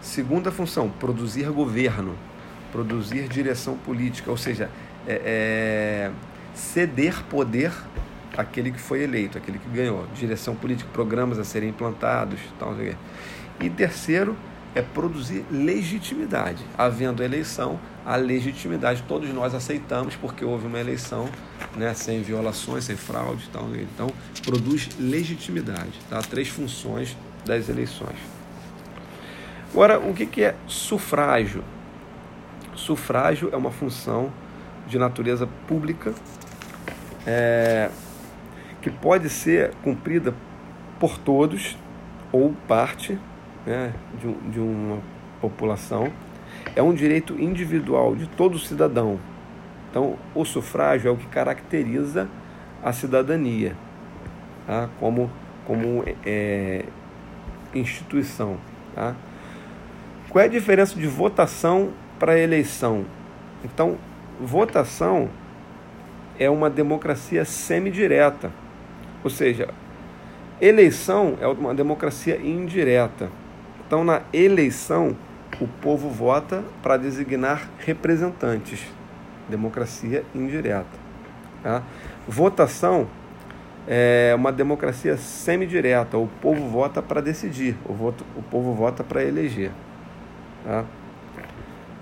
Segunda 0.00 0.52
função, 0.52 0.88
produzir 0.88 1.50
governo, 1.50 2.14
produzir 2.70 3.26
direção 3.28 3.76
política, 3.76 4.30
ou 4.30 4.36
seja, 4.36 4.70
é, 5.08 5.20
é, 5.24 6.10
ceder 6.54 7.24
poder 7.24 7.72
àquele 8.36 8.70
que 8.70 8.78
foi 8.78 9.02
eleito, 9.02 9.36
aquele 9.36 9.58
que 9.58 9.68
ganhou, 9.70 10.06
direção 10.14 10.54
política, 10.54 10.88
programas 10.92 11.38
a 11.38 11.44
serem 11.44 11.70
implantados. 11.70 12.38
Tal, 12.58 12.74
e 13.60 13.68
terceiro, 13.68 14.36
é 14.74 14.82
produzir 14.82 15.44
legitimidade. 15.50 16.64
Havendo 16.76 17.22
eleição, 17.22 17.78
a 18.04 18.16
legitimidade 18.16 19.02
todos 19.06 19.32
nós 19.32 19.54
aceitamos 19.54 20.16
porque 20.16 20.44
houve 20.44 20.66
uma 20.66 20.80
eleição 20.80 21.28
né, 21.76 21.94
sem 21.94 22.22
violações, 22.22 22.84
sem 22.84 22.96
fraude. 22.96 23.48
Tal, 23.52 23.68
então, 23.76 24.08
produz 24.44 24.88
legitimidade. 24.98 25.98
Tá? 26.10 26.20
Três 26.20 26.48
funções 26.48 27.16
das 27.44 27.68
eleições. 27.68 28.16
Agora, 29.72 29.98
o 29.98 30.14
que 30.14 30.42
é 30.42 30.54
sufrágio? 30.66 31.64
Sufrágio 32.74 33.50
é 33.52 33.56
uma 33.56 33.70
função 33.70 34.32
de 34.86 34.98
natureza 34.98 35.48
pública 35.66 36.14
é, 37.26 37.90
que 38.82 38.90
pode 38.90 39.28
ser 39.28 39.72
cumprida 39.82 40.34
por 41.00 41.18
todos 41.18 41.76
ou 42.30 42.54
parte 42.68 43.18
né, 43.66 43.92
de, 44.20 44.32
de 44.50 44.60
uma 44.60 44.98
população, 45.40 46.12
é 46.74 46.82
um 46.82 46.94
direito 46.94 47.40
individual 47.40 48.14
de 48.14 48.26
todo 48.26 48.58
cidadão. 48.58 49.18
Então, 49.90 50.16
o 50.34 50.44
sufrágio 50.44 51.08
é 51.08 51.10
o 51.12 51.16
que 51.16 51.26
caracteriza 51.26 52.28
a 52.82 52.92
cidadania 52.92 53.76
tá? 54.66 54.88
como, 54.98 55.30
como 55.66 56.04
é, 56.24 56.84
instituição. 57.74 58.56
Tá? 58.94 59.14
Qual 60.28 60.42
é 60.42 60.46
a 60.46 60.50
diferença 60.50 60.98
de 60.98 61.06
votação 61.06 61.90
para 62.18 62.38
eleição? 62.38 63.04
Então, 63.64 63.96
votação 64.40 65.28
é 66.38 66.50
uma 66.50 66.68
democracia 66.68 67.44
semidireta. 67.44 68.50
Ou 69.22 69.30
seja, 69.30 69.68
eleição 70.60 71.38
é 71.40 71.46
uma 71.46 71.74
democracia 71.74 72.36
indireta. 72.36 73.30
Então, 73.94 74.02
na 74.02 74.22
eleição, 74.32 75.16
o 75.60 75.68
povo 75.68 76.10
vota 76.10 76.64
para 76.82 76.96
designar 76.96 77.70
representantes. 77.78 78.84
Democracia 79.48 80.24
indireta. 80.34 80.98
Tá? 81.62 81.80
Votação 82.26 83.06
é 83.86 84.34
uma 84.36 84.50
democracia 84.50 85.16
semidireta. 85.16 86.18
O 86.18 86.26
povo 86.26 86.68
vota 86.68 87.00
para 87.00 87.20
decidir, 87.20 87.76
o, 87.88 87.92
voto, 87.92 88.26
o 88.36 88.42
povo 88.42 88.74
vota 88.74 89.04
para 89.04 89.22
eleger. 89.22 89.70
Tá? 90.64 90.84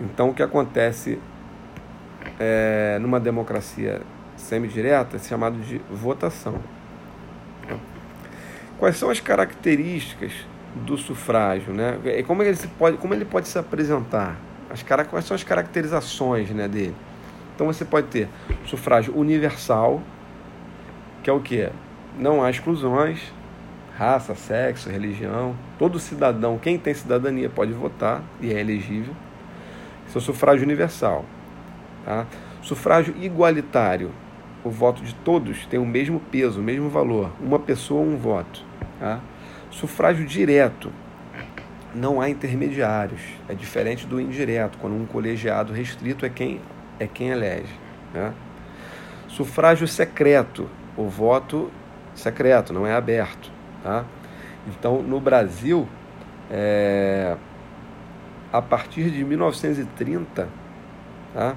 Então, 0.00 0.30
o 0.30 0.34
que 0.34 0.42
acontece 0.42 1.18
é, 2.40 2.96
numa 3.02 3.20
democracia 3.20 4.00
semidireta 4.34 5.16
é 5.16 5.20
chamado 5.20 5.58
de 5.58 5.76
votação. 5.90 6.54
Quais 8.78 8.96
são 8.96 9.10
as 9.10 9.20
características 9.20 10.32
do 10.74 10.96
sufrágio, 10.96 11.72
né? 11.72 11.98
E 12.04 12.22
como 12.22 12.42
ele 12.42 12.56
pode, 12.78 12.96
como 12.96 13.14
ele 13.14 13.24
pode 13.24 13.48
se 13.48 13.58
apresentar? 13.58 14.36
As 14.70 14.82
quais 14.82 15.24
são 15.24 15.34
as 15.34 15.44
caracterizações, 15.44 16.50
né, 16.50 16.66
dele? 16.66 16.94
Então 17.54 17.66
você 17.66 17.84
pode 17.84 18.06
ter 18.06 18.28
sufrágio 18.64 19.14
universal, 19.16 20.00
que 21.22 21.28
é 21.28 21.32
o 21.32 21.40
que? 21.40 21.68
Não 22.18 22.42
há 22.42 22.50
exclusões, 22.50 23.32
raça, 23.96 24.34
sexo, 24.34 24.88
religião. 24.88 25.54
Todo 25.78 25.98
cidadão, 25.98 26.58
quem 26.58 26.78
tem 26.78 26.94
cidadania, 26.94 27.50
pode 27.50 27.72
votar 27.72 28.22
e 28.40 28.52
é 28.52 28.58
elegível. 28.58 29.14
Esse 30.08 30.16
é 30.16 30.18
o 30.18 30.22
sufrágio 30.22 30.64
universal. 30.64 31.24
Tá? 32.04 32.26
Sufrágio 32.62 33.14
igualitário. 33.20 34.10
O 34.64 34.70
voto 34.70 35.02
de 35.02 35.14
todos 35.16 35.66
tem 35.66 35.78
o 35.78 35.84
mesmo 35.84 36.20
peso, 36.20 36.60
o 36.60 36.62
mesmo 36.62 36.88
valor. 36.88 37.30
Uma 37.40 37.58
pessoa, 37.58 38.00
um 38.00 38.16
voto. 38.16 38.64
Tá? 38.98 39.20
Sufrágio 39.72 40.24
direto. 40.24 40.92
Não 41.94 42.20
há 42.20 42.30
intermediários. 42.30 43.20
É 43.48 43.54
diferente 43.54 44.06
do 44.06 44.20
indireto, 44.20 44.78
quando 44.78 44.94
um 44.94 45.04
colegiado 45.04 45.72
restrito 45.72 46.24
é 46.24 46.28
quem, 46.28 46.60
é 47.00 47.06
quem 47.06 47.30
elege. 47.30 47.74
Né? 48.14 48.32
Sufrágio 49.28 49.88
secreto. 49.88 50.68
O 50.96 51.08
voto 51.08 51.70
secreto, 52.14 52.72
não 52.72 52.86
é 52.86 52.94
aberto. 52.94 53.50
Tá? 53.82 54.04
Então, 54.68 55.02
no 55.02 55.18
Brasil, 55.18 55.88
é, 56.50 57.36
a 58.52 58.60
partir 58.60 59.10
de 59.10 59.24
1930, 59.24 60.48
tá? 61.32 61.56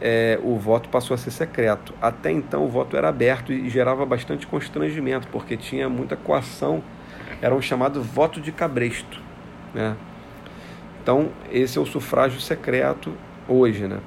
É, 0.00 0.38
o 0.42 0.56
voto 0.56 0.88
passou 0.88 1.14
a 1.14 1.18
ser 1.18 1.30
secreto. 1.30 1.94
Até 2.00 2.30
então, 2.30 2.64
o 2.64 2.68
voto 2.68 2.96
era 2.96 3.08
aberto 3.08 3.52
e 3.52 3.68
gerava 3.68 4.04
bastante 4.06 4.46
constrangimento, 4.46 5.26
porque 5.28 5.56
tinha 5.56 5.88
muita 5.88 6.16
coação. 6.16 6.82
Era 7.44 7.54
o 7.54 7.60
chamado 7.60 8.02
voto 8.02 8.40
de 8.40 8.50
cabresto. 8.50 9.20
Né? 9.74 9.94
Então, 11.02 11.28
esse 11.52 11.76
é 11.76 11.80
o 11.80 11.84
sufrágio 11.84 12.40
secreto 12.40 13.12
hoje. 13.46 13.86
Né? 13.86 13.98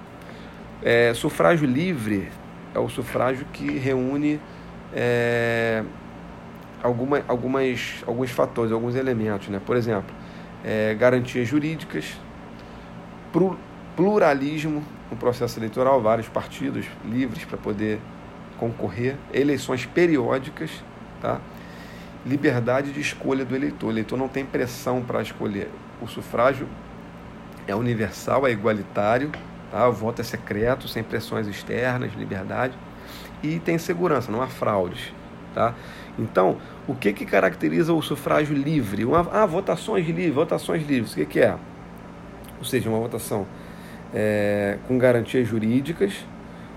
É, 0.82 1.14
sufrágio 1.14 1.68
livre 1.68 2.30
é 2.74 2.80
o 2.80 2.90
sufrágio 2.90 3.46
que 3.54 3.78
reúne 3.78 4.42
é, 4.92 5.84
alguma, 6.82 7.22
algumas, 7.28 8.04
alguns 8.08 8.32
fatores, 8.32 8.72
alguns 8.72 8.96
elementos. 8.96 9.50
Né? 9.50 9.62
Por 9.64 9.78
exemplo, 9.78 10.16
é, 10.66 10.96
garantias 10.96 11.48
jurídicas, 11.48 12.20
pluralismo 13.96 14.84
no 15.12 15.16
processo 15.16 15.60
eleitoral, 15.60 16.02
vários 16.02 16.28
partidos 16.28 16.88
livres 17.06 17.46
para 17.46 17.60
poder 17.60 18.00
concorrer, 18.58 19.16
eleições 19.32 19.86
periódicas, 19.86 20.72
tá? 21.22 21.40
Liberdade 22.28 22.92
de 22.92 23.00
escolha 23.00 23.46
do 23.46 23.56
eleitor. 23.56 23.88
O 23.88 23.92
eleitor 23.92 24.18
não 24.18 24.28
tem 24.28 24.46
pressão 24.46 25.02
para 25.02 25.22
escolher. 25.22 25.70
O 26.02 26.08
sufrágio 26.08 26.68
é 27.68 27.76
universal, 27.76 28.46
é 28.46 28.52
igualitário, 28.52 29.32
tá? 29.72 29.88
o 29.88 29.94
voto 29.94 30.22
é 30.22 30.24
secreto, 30.24 30.88
sem 30.88 31.04
pressões 31.04 31.48
externas, 31.48 32.14
liberdade, 32.14 32.74
e 33.42 33.60
tem 33.60 33.78
segurança, 33.78 34.32
não 34.32 34.42
há 34.42 34.48
fraudes. 34.48 35.14
Tá? 35.54 35.74
Então, 36.20 36.58
o 36.88 36.96
que, 36.96 37.14
que 37.14 37.26
caracteriza 37.26 37.94
o 37.94 38.02
sufrágio 38.02 38.56
livre? 38.56 39.06
Uma, 39.06 39.28
ah, 39.32 39.46
votações 39.46 40.06
livres, 40.06 40.34
votações 40.34 40.86
livres. 40.88 41.14
O 41.14 41.16
que, 41.16 41.26
que 41.26 41.40
é? 41.40 41.56
Ou 42.60 42.66
seja, 42.66 42.90
uma 42.90 43.00
votação 43.00 43.46
é, 44.14 44.78
com 44.88 44.98
garantias 44.98 45.48
jurídicas, 45.48 46.26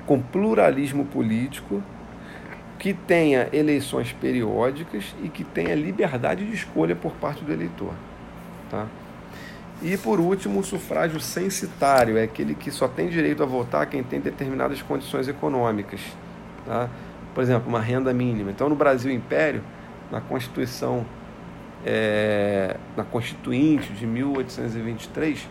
com 0.06 0.20
pluralismo 0.20 1.04
político, 1.04 1.82
que 2.80 2.94
tenha 2.94 3.46
eleições 3.52 4.10
periódicas 4.10 5.14
e 5.22 5.28
que 5.28 5.44
tenha 5.44 5.74
liberdade 5.74 6.46
de 6.46 6.54
escolha 6.54 6.96
por 6.96 7.12
parte 7.12 7.44
do 7.44 7.52
eleitor. 7.52 7.92
Tá? 8.70 8.86
E 9.82 9.98
por 9.98 10.18
último, 10.18 10.60
o 10.60 10.64
sufrágio 10.64 11.20
censitário 11.20 12.16
é 12.16 12.22
aquele 12.22 12.54
que 12.54 12.70
só 12.70 12.88
tem 12.88 13.08
direito 13.10 13.42
a 13.42 13.46
votar 13.46 13.86
quem 13.86 14.02
tem 14.02 14.18
determinadas 14.18 14.80
condições 14.80 15.28
econômicas. 15.28 16.00
Tá? 16.66 16.88
Por 17.34 17.42
exemplo, 17.42 17.68
uma 17.68 17.80
renda 17.80 18.14
mínima. 18.14 18.50
Então, 18.50 18.70
no 18.70 18.74
Brasil 18.74 19.12
Império, 19.12 19.62
na 20.10 20.22
Constituição, 20.22 21.04
é, 21.84 22.78
na 22.96 23.04
Constituinte 23.04 23.92
de 23.92 24.06
1823, 24.06 25.46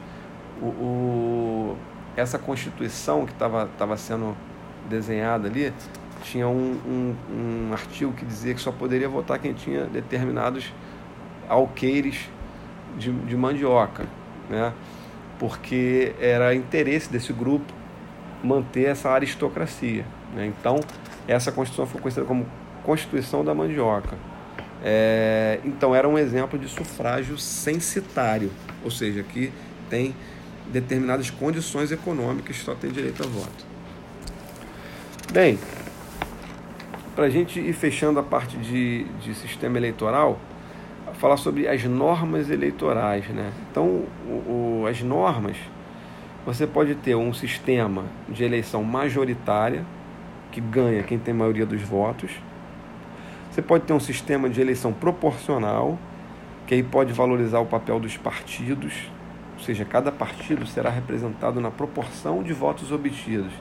o, 0.59 0.65
o 0.65 1.77
essa 2.17 2.39
Constituição 2.39 3.25
que 3.25 3.31
estava 3.31 3.95
sendo 3.97 4.35
desenhada 4.89 5.47
ali 5.47 5.71
tinha 6.23 6.47
um, 6.47 6.79
um, 6.85 7.15
um, 7.31 7.73
artigo 7.73 8.11
que 8.13 8.25
dizia 8.25 8.53
que 8.53 8.61
só 8.61 8.71
poderia 8.71 9.09
votar 9.09 9.39
quem 9.39 9.53
tinha 9.53 9.85
determinados 9.85 10.73
alqueires 11.47 12.29
de, 12.97 13.11
de 13.11 13.35
mandioca, 13.35 14.05
né? 14.49 14.73
porque 15.37 16.13
era 16.19 16.53
interesse 16.53 17.11
desse 17.11 17.31
grupo 17.31 17.73
manter 18.43 18.87
essa 18.87 19.09
aristocracia. 19.09 20.05
Né? 20.33 20.47
Então, 20.47 20.79
essa 21.27 21.51
Constituição 21.51 21.87
foi 21.87 22.01
conhecida 22.01 22.25
como 22.25 22.45
Constituição 22.83 23.43
da 23.43 23.53
Mandioca. 23.53 24.17
É, 24.83 25.59
então, 25.65 25.93
era 25.93 26.07
um 26.07 26.17
exemplo 26.17 26.57
de 26.57 26.67
sufrágio 26.67 27.37
censitário, 27.37 28.51
ou 28.83 28.91
seja, 28.91 29.23
que 29.23 29.51
tem 29.89 30.15
determinadas 30.71 31.29
condições 31.29 31.91
econômicas 31.91 32.55
que 32.55 32.63
só 32.63 32.75
tem 32.75 32.91
direito 32.91 33.23
a 33.23 33.27
voto. 33.27 33.69
Bem, 35.31 35.59
para 37.19 37.27
a 37.27 37.29
gente 37.29 37.59
ir 37.59 37.73
fechando 37.73 38.17
a 38.17 38.23
parte 38.23 38.55
de, 38.55 39.03
de 39.19 39.35
sistema 39.35 39.77
eleitoral, 39.77 40.39
falar 41.15 41.35
sobre 41.35 41.67
as 41.67 41.83
normas 41.83 42.49
eleitorais. 42.49 43.27
Né? 43.27 43.51
Então, 43.69 44.05
o, 44.25 44.83
o, 44.83 44.87
as 44.89 45.01
normas, 45.01 45.57
você 46.45 46.65
pode 46.65 46.95
ter 46.95 47.15
um 47.15 47.33
sistema 47.33 48.05
de 48.29 48.45
eleição 48.45 48.85
majoritária, 48.85 49.83
que 50.49 50.61
ganha 50.61 51.03
quem 51.03 51.19
tem 51.19 51.33
maioria 51.33 51.65
dos 51.65 51.81
votos. 51.81 52.31
Você 53.51 53.61
pode 53.61 53.83
ter 53.83 53.91
um 53.91 53.99
sistema 53.99 54.49
de 54.49 54.61
eleição 54.61 54.93
proporcional, 54.93 55.99
que 56.65 56.73
aí 56.73 56.81
pode 56.81 57.11
valorizar 57.11 57.59
o 57.59 57.65
papel 57.65 57.99
dos 57.99 58.15
partidos, 58.15 58.93
ou 59.57 59.59
seja, 59.65 59.83
cada 59.83 60.09
partido 60.09 60.65
será 60.65 60.89
representado 60.89 61.59
na 61.59 61.69
proporção 61.69 62.41
de 62.41 62.53
votos 62.53 62.93
obtidos. 62.93 63.51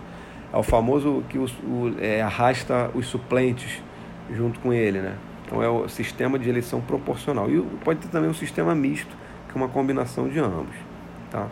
É 0.53 0.57
o 0.57 0.63
famoso 0.63 1.23
que 1.29 1.39
o, 1.39 1.45
o, 1.45 1.95
é, 2.01 2.23
arrasta 2.23 2.91
os 2.95 3.07
suplentes 3.07 3.83
junto 4.31 4.61
com 4.61 4.73
ele, 4.73 5.01
né? 5.01 5.15
Então 5.45 5.63
é 5.63 5.69
o 5.69 5.89
sistema 5.89 6.39
de 6.39 6.49
eleição 6.49 6.81
proporcional. 6.81 7.51
E 7.51 7.61
pode 7.83 8.01
ter 8.01 8.09
também 8.09 8.29
um 8.29 8.35
sistema 8.35 8.75
misto, 8.75 9.17
que 9.49 9.53
é 9.53 9.57
uma 9.57 9.69
combinação 9.69 10.29
de 10.29 10.39
ambos. 10.39 10.77
Tá? 11.31 11.47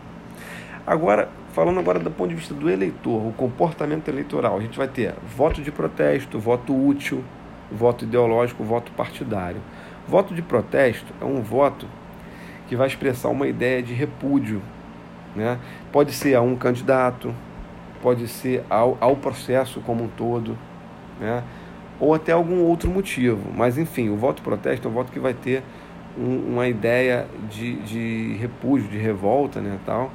Agora, 0.85 1.29
falando 1.53 1.79
agora 1.79 1.99
do 1.99 2.11
ponto 2.11 2.29
de 2.29 2.35
vista 2.35 2.53
do 2.53 2.69
eleitor, 2.69 3.25
o 3.25 3.33
comportamento 3.33 4.07
eleitoral, 4.07 4.57
a 4.57 4.61
gente 4.61 4.77
vai 4.77 4.87
ter 4.87 5.15
voto 5.35 5.61
de 5.61 5.71
protesto, 5.71 6.39
voto 6.39 6.73
útil, 6.73 7.23
voto 7.71 8.05
ideológico, 8.05 8.63
voto 8.63 8.91
partidário. 8.91 9.59
Voto 10.07 10.33
de 10.33 10.41
protesto 10.41 11.11
é 11.19 11.25
um 11.25 11.41
voto 11.41 11.87
que 12.67 12.75
vai 12.75 12.87
expressar 12.87 13.29
uma 13.29 13.47
ideia 13.47 13.81
de 13.81 13.93
repúdio. 13.93 14.61
Né? 15.35 15.57
Pode 15.91 16.13
ser 16.13 16.35
a 16.35 16.41
um 16.41 16.55
candidato, 16.55 17.33
pode 18.01 18.27
ser 18.27 18.63
ao, 18.69 18.97
ao 18.99 19.15
processo 19.15 19.81
como 19.81 20.03
um 20.03 20.07
todo, 20.07 20.57
né? 21.19 21.43
ou 21.99 22.13
até 22.13 22.31
algum 22.31 22.61
outro 22.61 22.89
motivo. 22.89 23.51
Mas, 23.55 23.77
enfim, 23.77 24.09
o 24.09 24.15
voto 24.15 24.41
protesto 24.41 24.87
é 24.87 24.91
um 24.91 24.93
voto 24.93 25.11
que 25.11 25.19
vai 25.19 25.33
ter 25.33 25.63
um, 26.17 26.53
uma 26.53 26.67
ideia 26.67 27.27
de, 27.49 27.75
de 27.77 28.37
repúdio, 28.39 28.87
de 28.87 28.97
revolta 28.97 29.59
né, 29.59 29.77
tal 29.85 30.11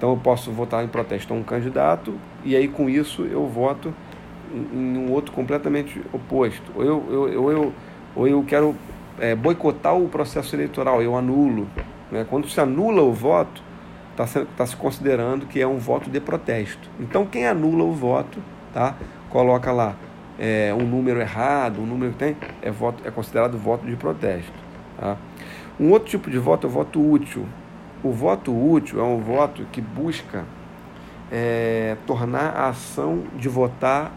então 0.00 0.12
eu 0.12 0.16
posso 0.16 0.50
votar 0.50 0.82
em 0.82 0.88
protesto 0.88 1.34
a 1.34 1.36
um 1.36 1.42
candidato 1.42 2.14
e 2.42 2.56
aí 2.56 2.66
com 2.66 2.88
isso 2.88 3.20
eu 3.26 3.46
voto 3.46 3.92
em 4.72 4.96
um 4.96 5.12
outro 5.12 5.30
completamente 5.30 6.00
oposto. 6.10 6.72
Ou 6.74 6.82
eu, 6.82 7.06
eu, 7.10 7.42
ou 7.42 7.52
eu, 7.52 7.72
ou 8.16 8.26
eu 8.26 8.42
quero 8.42 8.74
é, 9.18 9.34
boicotar 9.34 9.94
o 9.94 10.08
processo 10.08 10.56
eleitoral, 10.56 11.02
eu 11.02 11.14
anulo. 11.14 11.68
Né? 12.10 12.26
Quando 12.30 12.48
se 12.48 12.58
anula 12.58 13.02
o 13.02 13.12
voto, 13.12 13.62
está 14.10 14.26
se, 14.26 14.44
tá 14.56 14.66
se 14.66 14.76
considerando 14.76 15.46
que 15.46 15.60
é 15.60 15.66
um 15.66 15.78
voto 15.78 16.10
de 16.10 16.20
protesto. 16.20 16.88
Então 16.98 17.26
quem 17.26 17.46
anula 17.46 17.84
o 17.84 17.92
voto 17.92 18.38
tá? 18.72 18.96
coloca 19.28 19.72
lá 19.72 19.96
é, 20.38 20.74
um 20.74 20.86
número 20.86 21.20
errado, 21.20 21.80
um 21.80 21.86
número 21.86 22.12
que 22.12 22.18
tem, 22.18 22.36
é, 22.62 22.70
voto, 22.70 23.02
é 23.06 23.10
considerado 23.10 23.58
voto 23.58 23.86
de 23.86 23.94
protesto. 23.96 24.52
Tá? 24.98 25.16
Um 25.78 25.90
outro 25.90 26.08
tipo 26.08 26.30
de 26.30 26.38
voto 26.38 26.66
é 26.66 26.70
o 26.70 26.72
voto 26.72 27.00
útil. 27.00 27.46
O 28.02 28.10
voto 28.10 28.52
útil 28.52 29.00
é 29.00 29.04
um 29.04 29.18
voto 29.18 29.66
que 29.70 29.80
busca 29.80 30.44
é, 31.30 31.96
tornar 32.06 32.56
a 32.56 32.68
ação 32.68 33.24
de 33.36 33.48
votar 33.48 34.12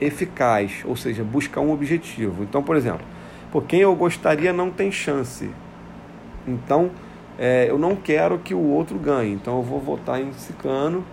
eficaz, 0.00 0.82
ou 0.84 0.94
seja, 0.94 1.24
buscar 1.24 1.60
um 1.60 1.72
objetivo. 1.72 2.42
Então, 2.42 2.62
por 2.62 2.76
exemplo, 2.76 3.04
por 3.50 3.64
quem 3.64 3.80
eu 3.80 3.94
gostaria 3.94 4.52
não 4.52 4.70
tem 4.70 4.92
chance. 4.92 5.50
Então, 6.46 6.90
é, 7.38 7.66
eu 7.68 7.78
não 7.78 7.94
quero 7.94 8.38
que 8.38 8.54
o 8.54 8.70
outro 8.70 8.98
ganhe. 8.98 9.32
Então, 9.32 9.56
eu 9.56 9.62
vou 9.62 9.80
votar 9.80 10.20
em 10.20 10.32
ciclano 10.32 11.04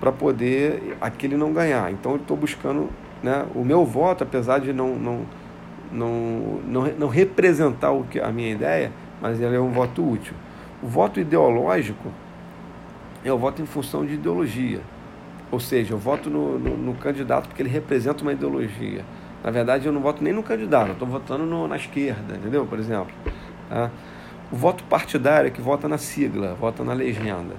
para 0.00 0.12
poder 0.12 0.96
aquele 1.00 1.36
não 1.36 1.52
ganhar. 1.52 1.90
Então, 1.92 2.12
eu 2.12 2.18
estou 2.18 2.36
buscando 2.36 2.88
né, 3.22 3.44
o 3.54 3.64
meu 3.64 3.84
voto, 3.84 4.22
apesar 4.22 4.60
de 4.60 4.72
não, 4.72 4.94
não, 4.96 5.20
não, 5.92 6.60
não, 6.66 6.82
não 6.98 7.08
representar 7.08 7.90
o 7.90 8.04
que, 8.04 8.20
a 8.20 8.30
minha 8.30 8.52
ideia, 8.52 8.92
mas 9.20 9.40
ele 9.40 9.56
é 9.56 9.60
um 9.60 9.70
voto 9.70 10.08
útil. 10.08 10.34
O 10.82 10.86
voto 10.86 11.18
ideológico 11.18 12.08
é 13.24 13.32
o 13.32 13.38
voto 13.38 13.60
em 13.60 13.66
função 13.66 14.06
de 14.06 14.14
ideologia. 14.14 14.80
Ou 15.50 15.58
seja, 15.58 15.94
eu 15.94 15.98
voto 15.98 16.30
no, 16.30 16.58
no, 16.58 16.76
no 16.76 16.94
candidato 16.94 17.48
porque 17.48 17.62
ele 17.62 17.70
representa 17.70 18.22
uma 18.22 18.32
ideologia. 18.32 19.04
Na 19.42 19.50
verdade, 19.50 19.86
eu 19.86 19.92
não 19.92 20.00
voto 20.00 20.22
nem 20.22 20.32
no 20.32 20.42
candidato, 20.42 20.88
eu 20.88 20.92
estou 20.92 21.08
votando 21.08 21.46
no, 21.46 21.66
na 21.66 21.76
esquerda, 21.76 22.36
entendeu? 22.36 22.66
Por 22.66 22.78
exemplo. 22.78 23.12
Tá? 23.68 23.90
O 24.50 24.56
voto 24.56 24.82
partidário 24.84 25.48
é 25.48 25.50
que 25.50 25.60
vota 25.60 25.86
na 25.86 25.98
sigla, 25.98 26.54
vota 26.54 26.82
na 26.82 26.94
legenda. 26.94 27.54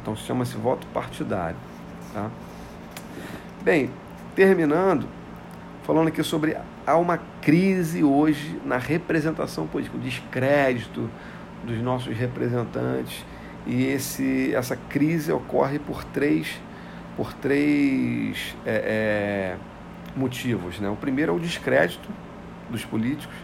Então 0.00 0.14
chama-se 0.14 0.56
voto 0.56 0.86
partidário. 0.88 1.56
Tá? 2.12 2.30
Bem, 3.62 3.90
terminando, 4.36 5.06
falando 5.84 6.08
aqui 6.08 6.22
sobre 6.22 6.54
há 6.86 6.96
uma 6.98 7.18
crise 7.40 8.04
hoje 8.04 8.60
na 8.62 8.76
representação 8.76 9.66
política, 9.66 9.96
o 9.96 10.00
descrédito 10.00 11.08
dos 11.64 11.78
nossos 11.78 12.14
representantes 12.14 13.24
e 13.66 13.86
esse, 13.86 14.54
essa 14.54 14.76
crise 14.76 15.32
ocorre 15.32 15.78
por 15.78 16.04
três, 16.04 16.60
por 17.16 17.32
três 17.32 18.54
é, 18.66 19.56
é, 19.56 19.56
motivos. 20.14 20.78
Né? 20.78 20.90
O 20.90 20.96
primeiro 20.96 21.32
é 21.32 21.34
o 21.34 21.38
descrédito 21.38 22.10
dos 22.68 22.84
políticos, 22.84 23.36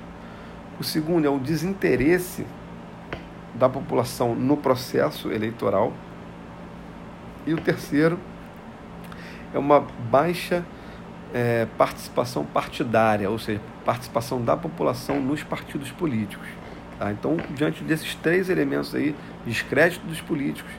o 0.78 0.84
segundo 0.84 1.26
é 1.26 1.30
o 1.30 1.38
desinteresse 1.38 2.44
da 3.60 3.68
população 3.68 4.34
no 4.34 4.56
processo 4.56 5.30
eleitoral 5.30 5.92
e 7.46 7.52
o 7.52 7.58
terceiro 7.58 8.18
é 9.52 9.58
uma 9.58 9.84
baixa 10.10 10.64
é, 11.34 11.66
participação 11.76 12.44
partidária, 12.44 13.28
ou 13.28 13.38
seja, 13.38 13.60
participação 13.84 14.42
da 14.42 14.56
população 14.56 15.20
nos 15.20 15.42
partidos 15.42 15.90
políticos. 15.90 16.46
Tá? 16.98 17.12
Então, 17.12 17.36
diante 17.50 17.84
desses 17.84 18.14
três 18.14 18.48
elementos 18.48 18.94
aí, 18.94 19.14
descrédito 19.46 20.06
dos 20.06 20.22
políticos, 20.22 20.72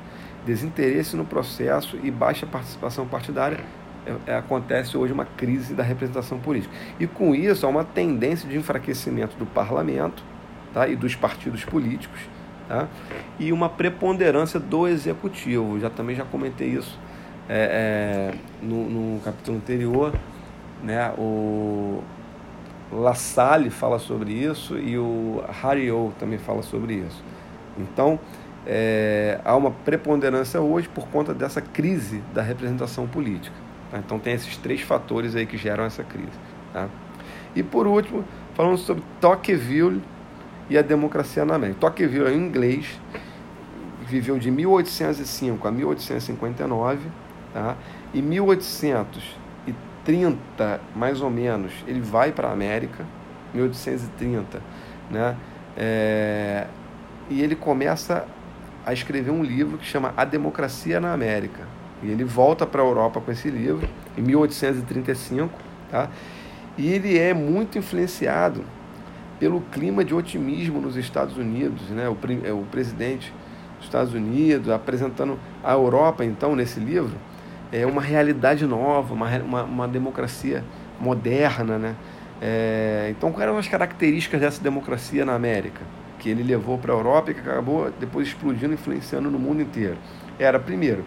desinteresse 0.44 1.16
no 1.16 1.24
processo 1.24 2.00
e 2.02 2.10
baixa 2.10 2.48
participação 2.48 3.08
partidária, 3.08 3.60
é, 4.08 4.32
é, 4.32 4.36
acontece 4.36 4.98
hoje 4.98 5.14
uma 5.14 5.26
crise 5.26 5.76
da 5.76 5.84
representação 5.84 6.40
política. 6.40 6.74
E 7.00 7.06
com 7.06 7.36
isso 7.36 7.64
há 7.64 7.70
uma 7.70 7.84
tendência 7.84 8.50
de 8.50 8.58
enfraquecimento 8.58 9.38
do 9.38 9.46
parlamento 9.46 10.24
tá? 10.74 10.88
e 10.88 10.96
dos 10.96 11.14
partidos 11.14 11.64
políticos 11.64 12.20
tá? 12.72 12.88
e 13.40 13.52
uma 13.52 13.70
preponderância 13.70 14.60
do 14.60 14.88
executivo. 14.88 15.80
Já 15.80 15.90
também 15.90 16.16
já 16.16 16.26
comentei 16.26 16.70
isso 16.70 17.00
é, 17.50 18.34
é 18.34 18.66
no, 18.66 18.90
no 18.90 19.20
capítulo 19.22 19.58
anterior 19.58 20.14
né? 20.84 21.14
O 21.18 22.02
La 22.92 23.14
Salle 23.14 23.70
fala 23.70 24.00
sobre 24.00 24.34
isso 24.34 24.78
e 24.78 24.98
o 24.98 25.44
Hariot 25.62 26.14
também 26.20 26.38
fala 26.40 26.62
sobre 26.62 26.96
isso. 26.96 27.24
Então, 27.78 28.20
é, 28.66 29.40
há 29.46 29.56
uma 29.56 29.72
preponderância 29.72 30.60
hoje 30.60 30.90
por 30.90 31.08
conta 31.08 31.34
dessa 31.34 31.62
crise 31.62 32.22
da 32.34 32.42
representação 32.42 33.08
política. 33.08 33.56
Tá? 33.90 34.00
Então, 34.00 34.20
tem 34.20 34.34
esses 34.34 34.58
três 34.58 34.82
fatores 34.82 35.36
aí 35.36 35.46
que 35.46 35.58
geram 35.58 35.86
essa 35.86 36.04
crise. 36.04 36.38
Tá? 36.74 36.90
E 37.56 37.64
por 37.64 37.88
último, 37.88 38.26
falando 38.54 38.78
sobre 38.78 39.04
Tocqueville 39.20 40.02
e 40.72 40.78
a 40.78 40.82
democracia 40.82 41.46
na 41.46 41.56
América. 41.56 41.80
Tocqueville 41.82 42.26
é 42.26 42.34
em 42.34 42.38
inglês, 42.38 43.00
viveu 44.08 44.40
de 44.40 44.50
1805 44.50 45.68
a 45.68 45.72
1859, 45.72 47.00
tá? 47.54 47.76
e 48.14 48.22
1800 48.22 49.42
30, 50.04 50.82
mais 50.96 51.22
ou 51.22 51.30
menos, 51.30 51.72
ele 51.88 52.00
vai 52.00 52.32
para 52.32 52.48
a 52.48 52.52
América, 52.52 53.06
1830, 53.54 54.62
né? 55.10 55.36
É, 55.78 56.68
e 57.30 57.42
ele 57.42 57.56
começa 57.56 58.26
a 58.86 58.94
escrever 58.94 59.32
um 59.32 59.44
livro 59.44 59.78
que 59.78 59.86
chama 59.86 60.14
A 60.18 60.26
Democracia 60.26 61.00
na 61.00 61.14
América. 61.14 61.68
E 62.02 62.10
ele 62.10 62.24
volta 62.24 62.66
para 62.66 62.82
a 62.82 62.86
Europa 62.86 63.22
com 63.22 63.32
esse 63.32 63.50
livro, 63.50 63.88
em 64.18 64.22
1835, 64.22 65.54
tá? 65.92 66.10
E 66.78 66.88
ele 66.92 67.18
é 67.18 67.34
muito 67.34 67.78
influenciado 67.78 68.64
pelo 69.42 69.60
clima 69.60 70.06
de 70.06 70.14
otimismo 70.14 70.80
nos 70.80 70.96
Estados 70.96 71.36
Unidos, 71.36 71.82
né? 71.90 72.08
O, 72.08 72.16
é, 72.46 72.54
o 72.54 72.62
presidente 72.70 73.34
dos 73.78 73.88
Estados 73.88 74.14
Unidos 74.14 74.70
apresentando 74.70 75.40
a 75.64 75.72
Europa, 75.74 76.24
então, 76.24 76.56
nesse 76.56 76.80
livro, 76.80 77.16
é 77.72 77.84
uma 77.84 78.04
realidade 78.04 78.68
nova, 78.68 79.16
uma, 79.16 79.28
uma, 79.40 79.64
uma 79.64 79.88
democracia 79.88 80.64
moderna. 81.00 81.80
Né? 81.80 81.96
É, 82.40 83.08
então, 83.10 83.32
quais 83.32 83.50
eram 83.50 83.58
as 83.58 83.68
características 83.68 84.40
dessa 84.40 84.62
democracia 84.62 85.26
na 85.26 85.34
América? 85.34 85.82
Que 86.20 86.30
ele 86.30 86.44
levou 86.44 86.78
para 86.78 86.94
a 86.94 86.96
Europa 86.96 87.32
e 87.32 87.34
que 87.34 87.40
acabou 87.40 87.92
depois 88.00 88.28
explodindo, 88.28 88.76
influenciando 88.76 89.32
no 89.32 89.40
mundo 89.40 89.60
inteiro. 89.60 89.98
Era, 90.38 90.60
primeiro, 90.60 91.04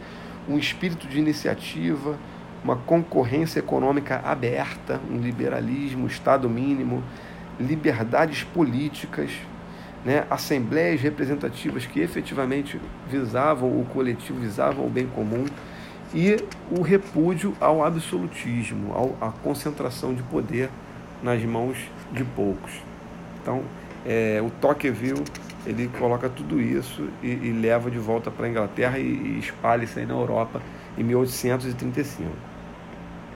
um 0.49 0.59
espírito 0.59 1.07
de 1.07 1.21
iniciativa, 1.21 2.19
uma 2.65 2.75
concorrência 2.75 3.61
econômica 3.61 4.21
aberta, 4.25 5.01
um 5.09 5.19
liberalismo, 5.19 6.03
um 6.03 6.09
Estado 6.09 6.51
mínimo, 6.51 7.01
liberdades 7.59 8.43
políticas, 8.45 9.31
né, 10.05 10.25
assembleias 10.29 11.01
representativas 11.01 11.87
que 11.87 12.01
efetivamente 12.01 12.81
visavam 13.09 13.69
o 13.69 13.87
coletivo, 13.87 14.39
visavam 14.39 14.87
o 14.87 14.91
bem 14.91 15.07
comum 15.07 15.47
e 16.13 16.37
o 16.71 16.83
repúdio 16.83 17.57
ao 17.61 17.85
absolutismo, 17.85 18.93
ao, 18.93 19.17
à 19.21 19.33
concentração 19.33 20.15
de 20.15 20.23
poder 20.25 20.69
nas 21.23 21.43
mãos 21.43 21.79
de 22.13 22.23
poucos. 22.23 22.83
Então, 23.41 23.63
é, 24.07 24.41
o 24.43 24.51
Tocqueville 24.51 25.25
ele 25.67 25.91
coloca 25.99 26.29
tudo 26.29 26.61
isso 26.61 27.09
e, 27.23 27.29
e 27.29 27.53
leva 27.53 27.91
de 27.91 27.99
volta 27.99 28.31
para 28.31 28.47
a 28.47 28.49
Inglaterra 28.49 28.99
e, 28.99 29.03
e 29.03 29.39
espalha 29.39 29.85
isso 29.85 29.99
aí 29.99 30.07
na 30.07 30.15
Europa 30.15 30.61
em 30.97 31.03
1835. 31.03 32.54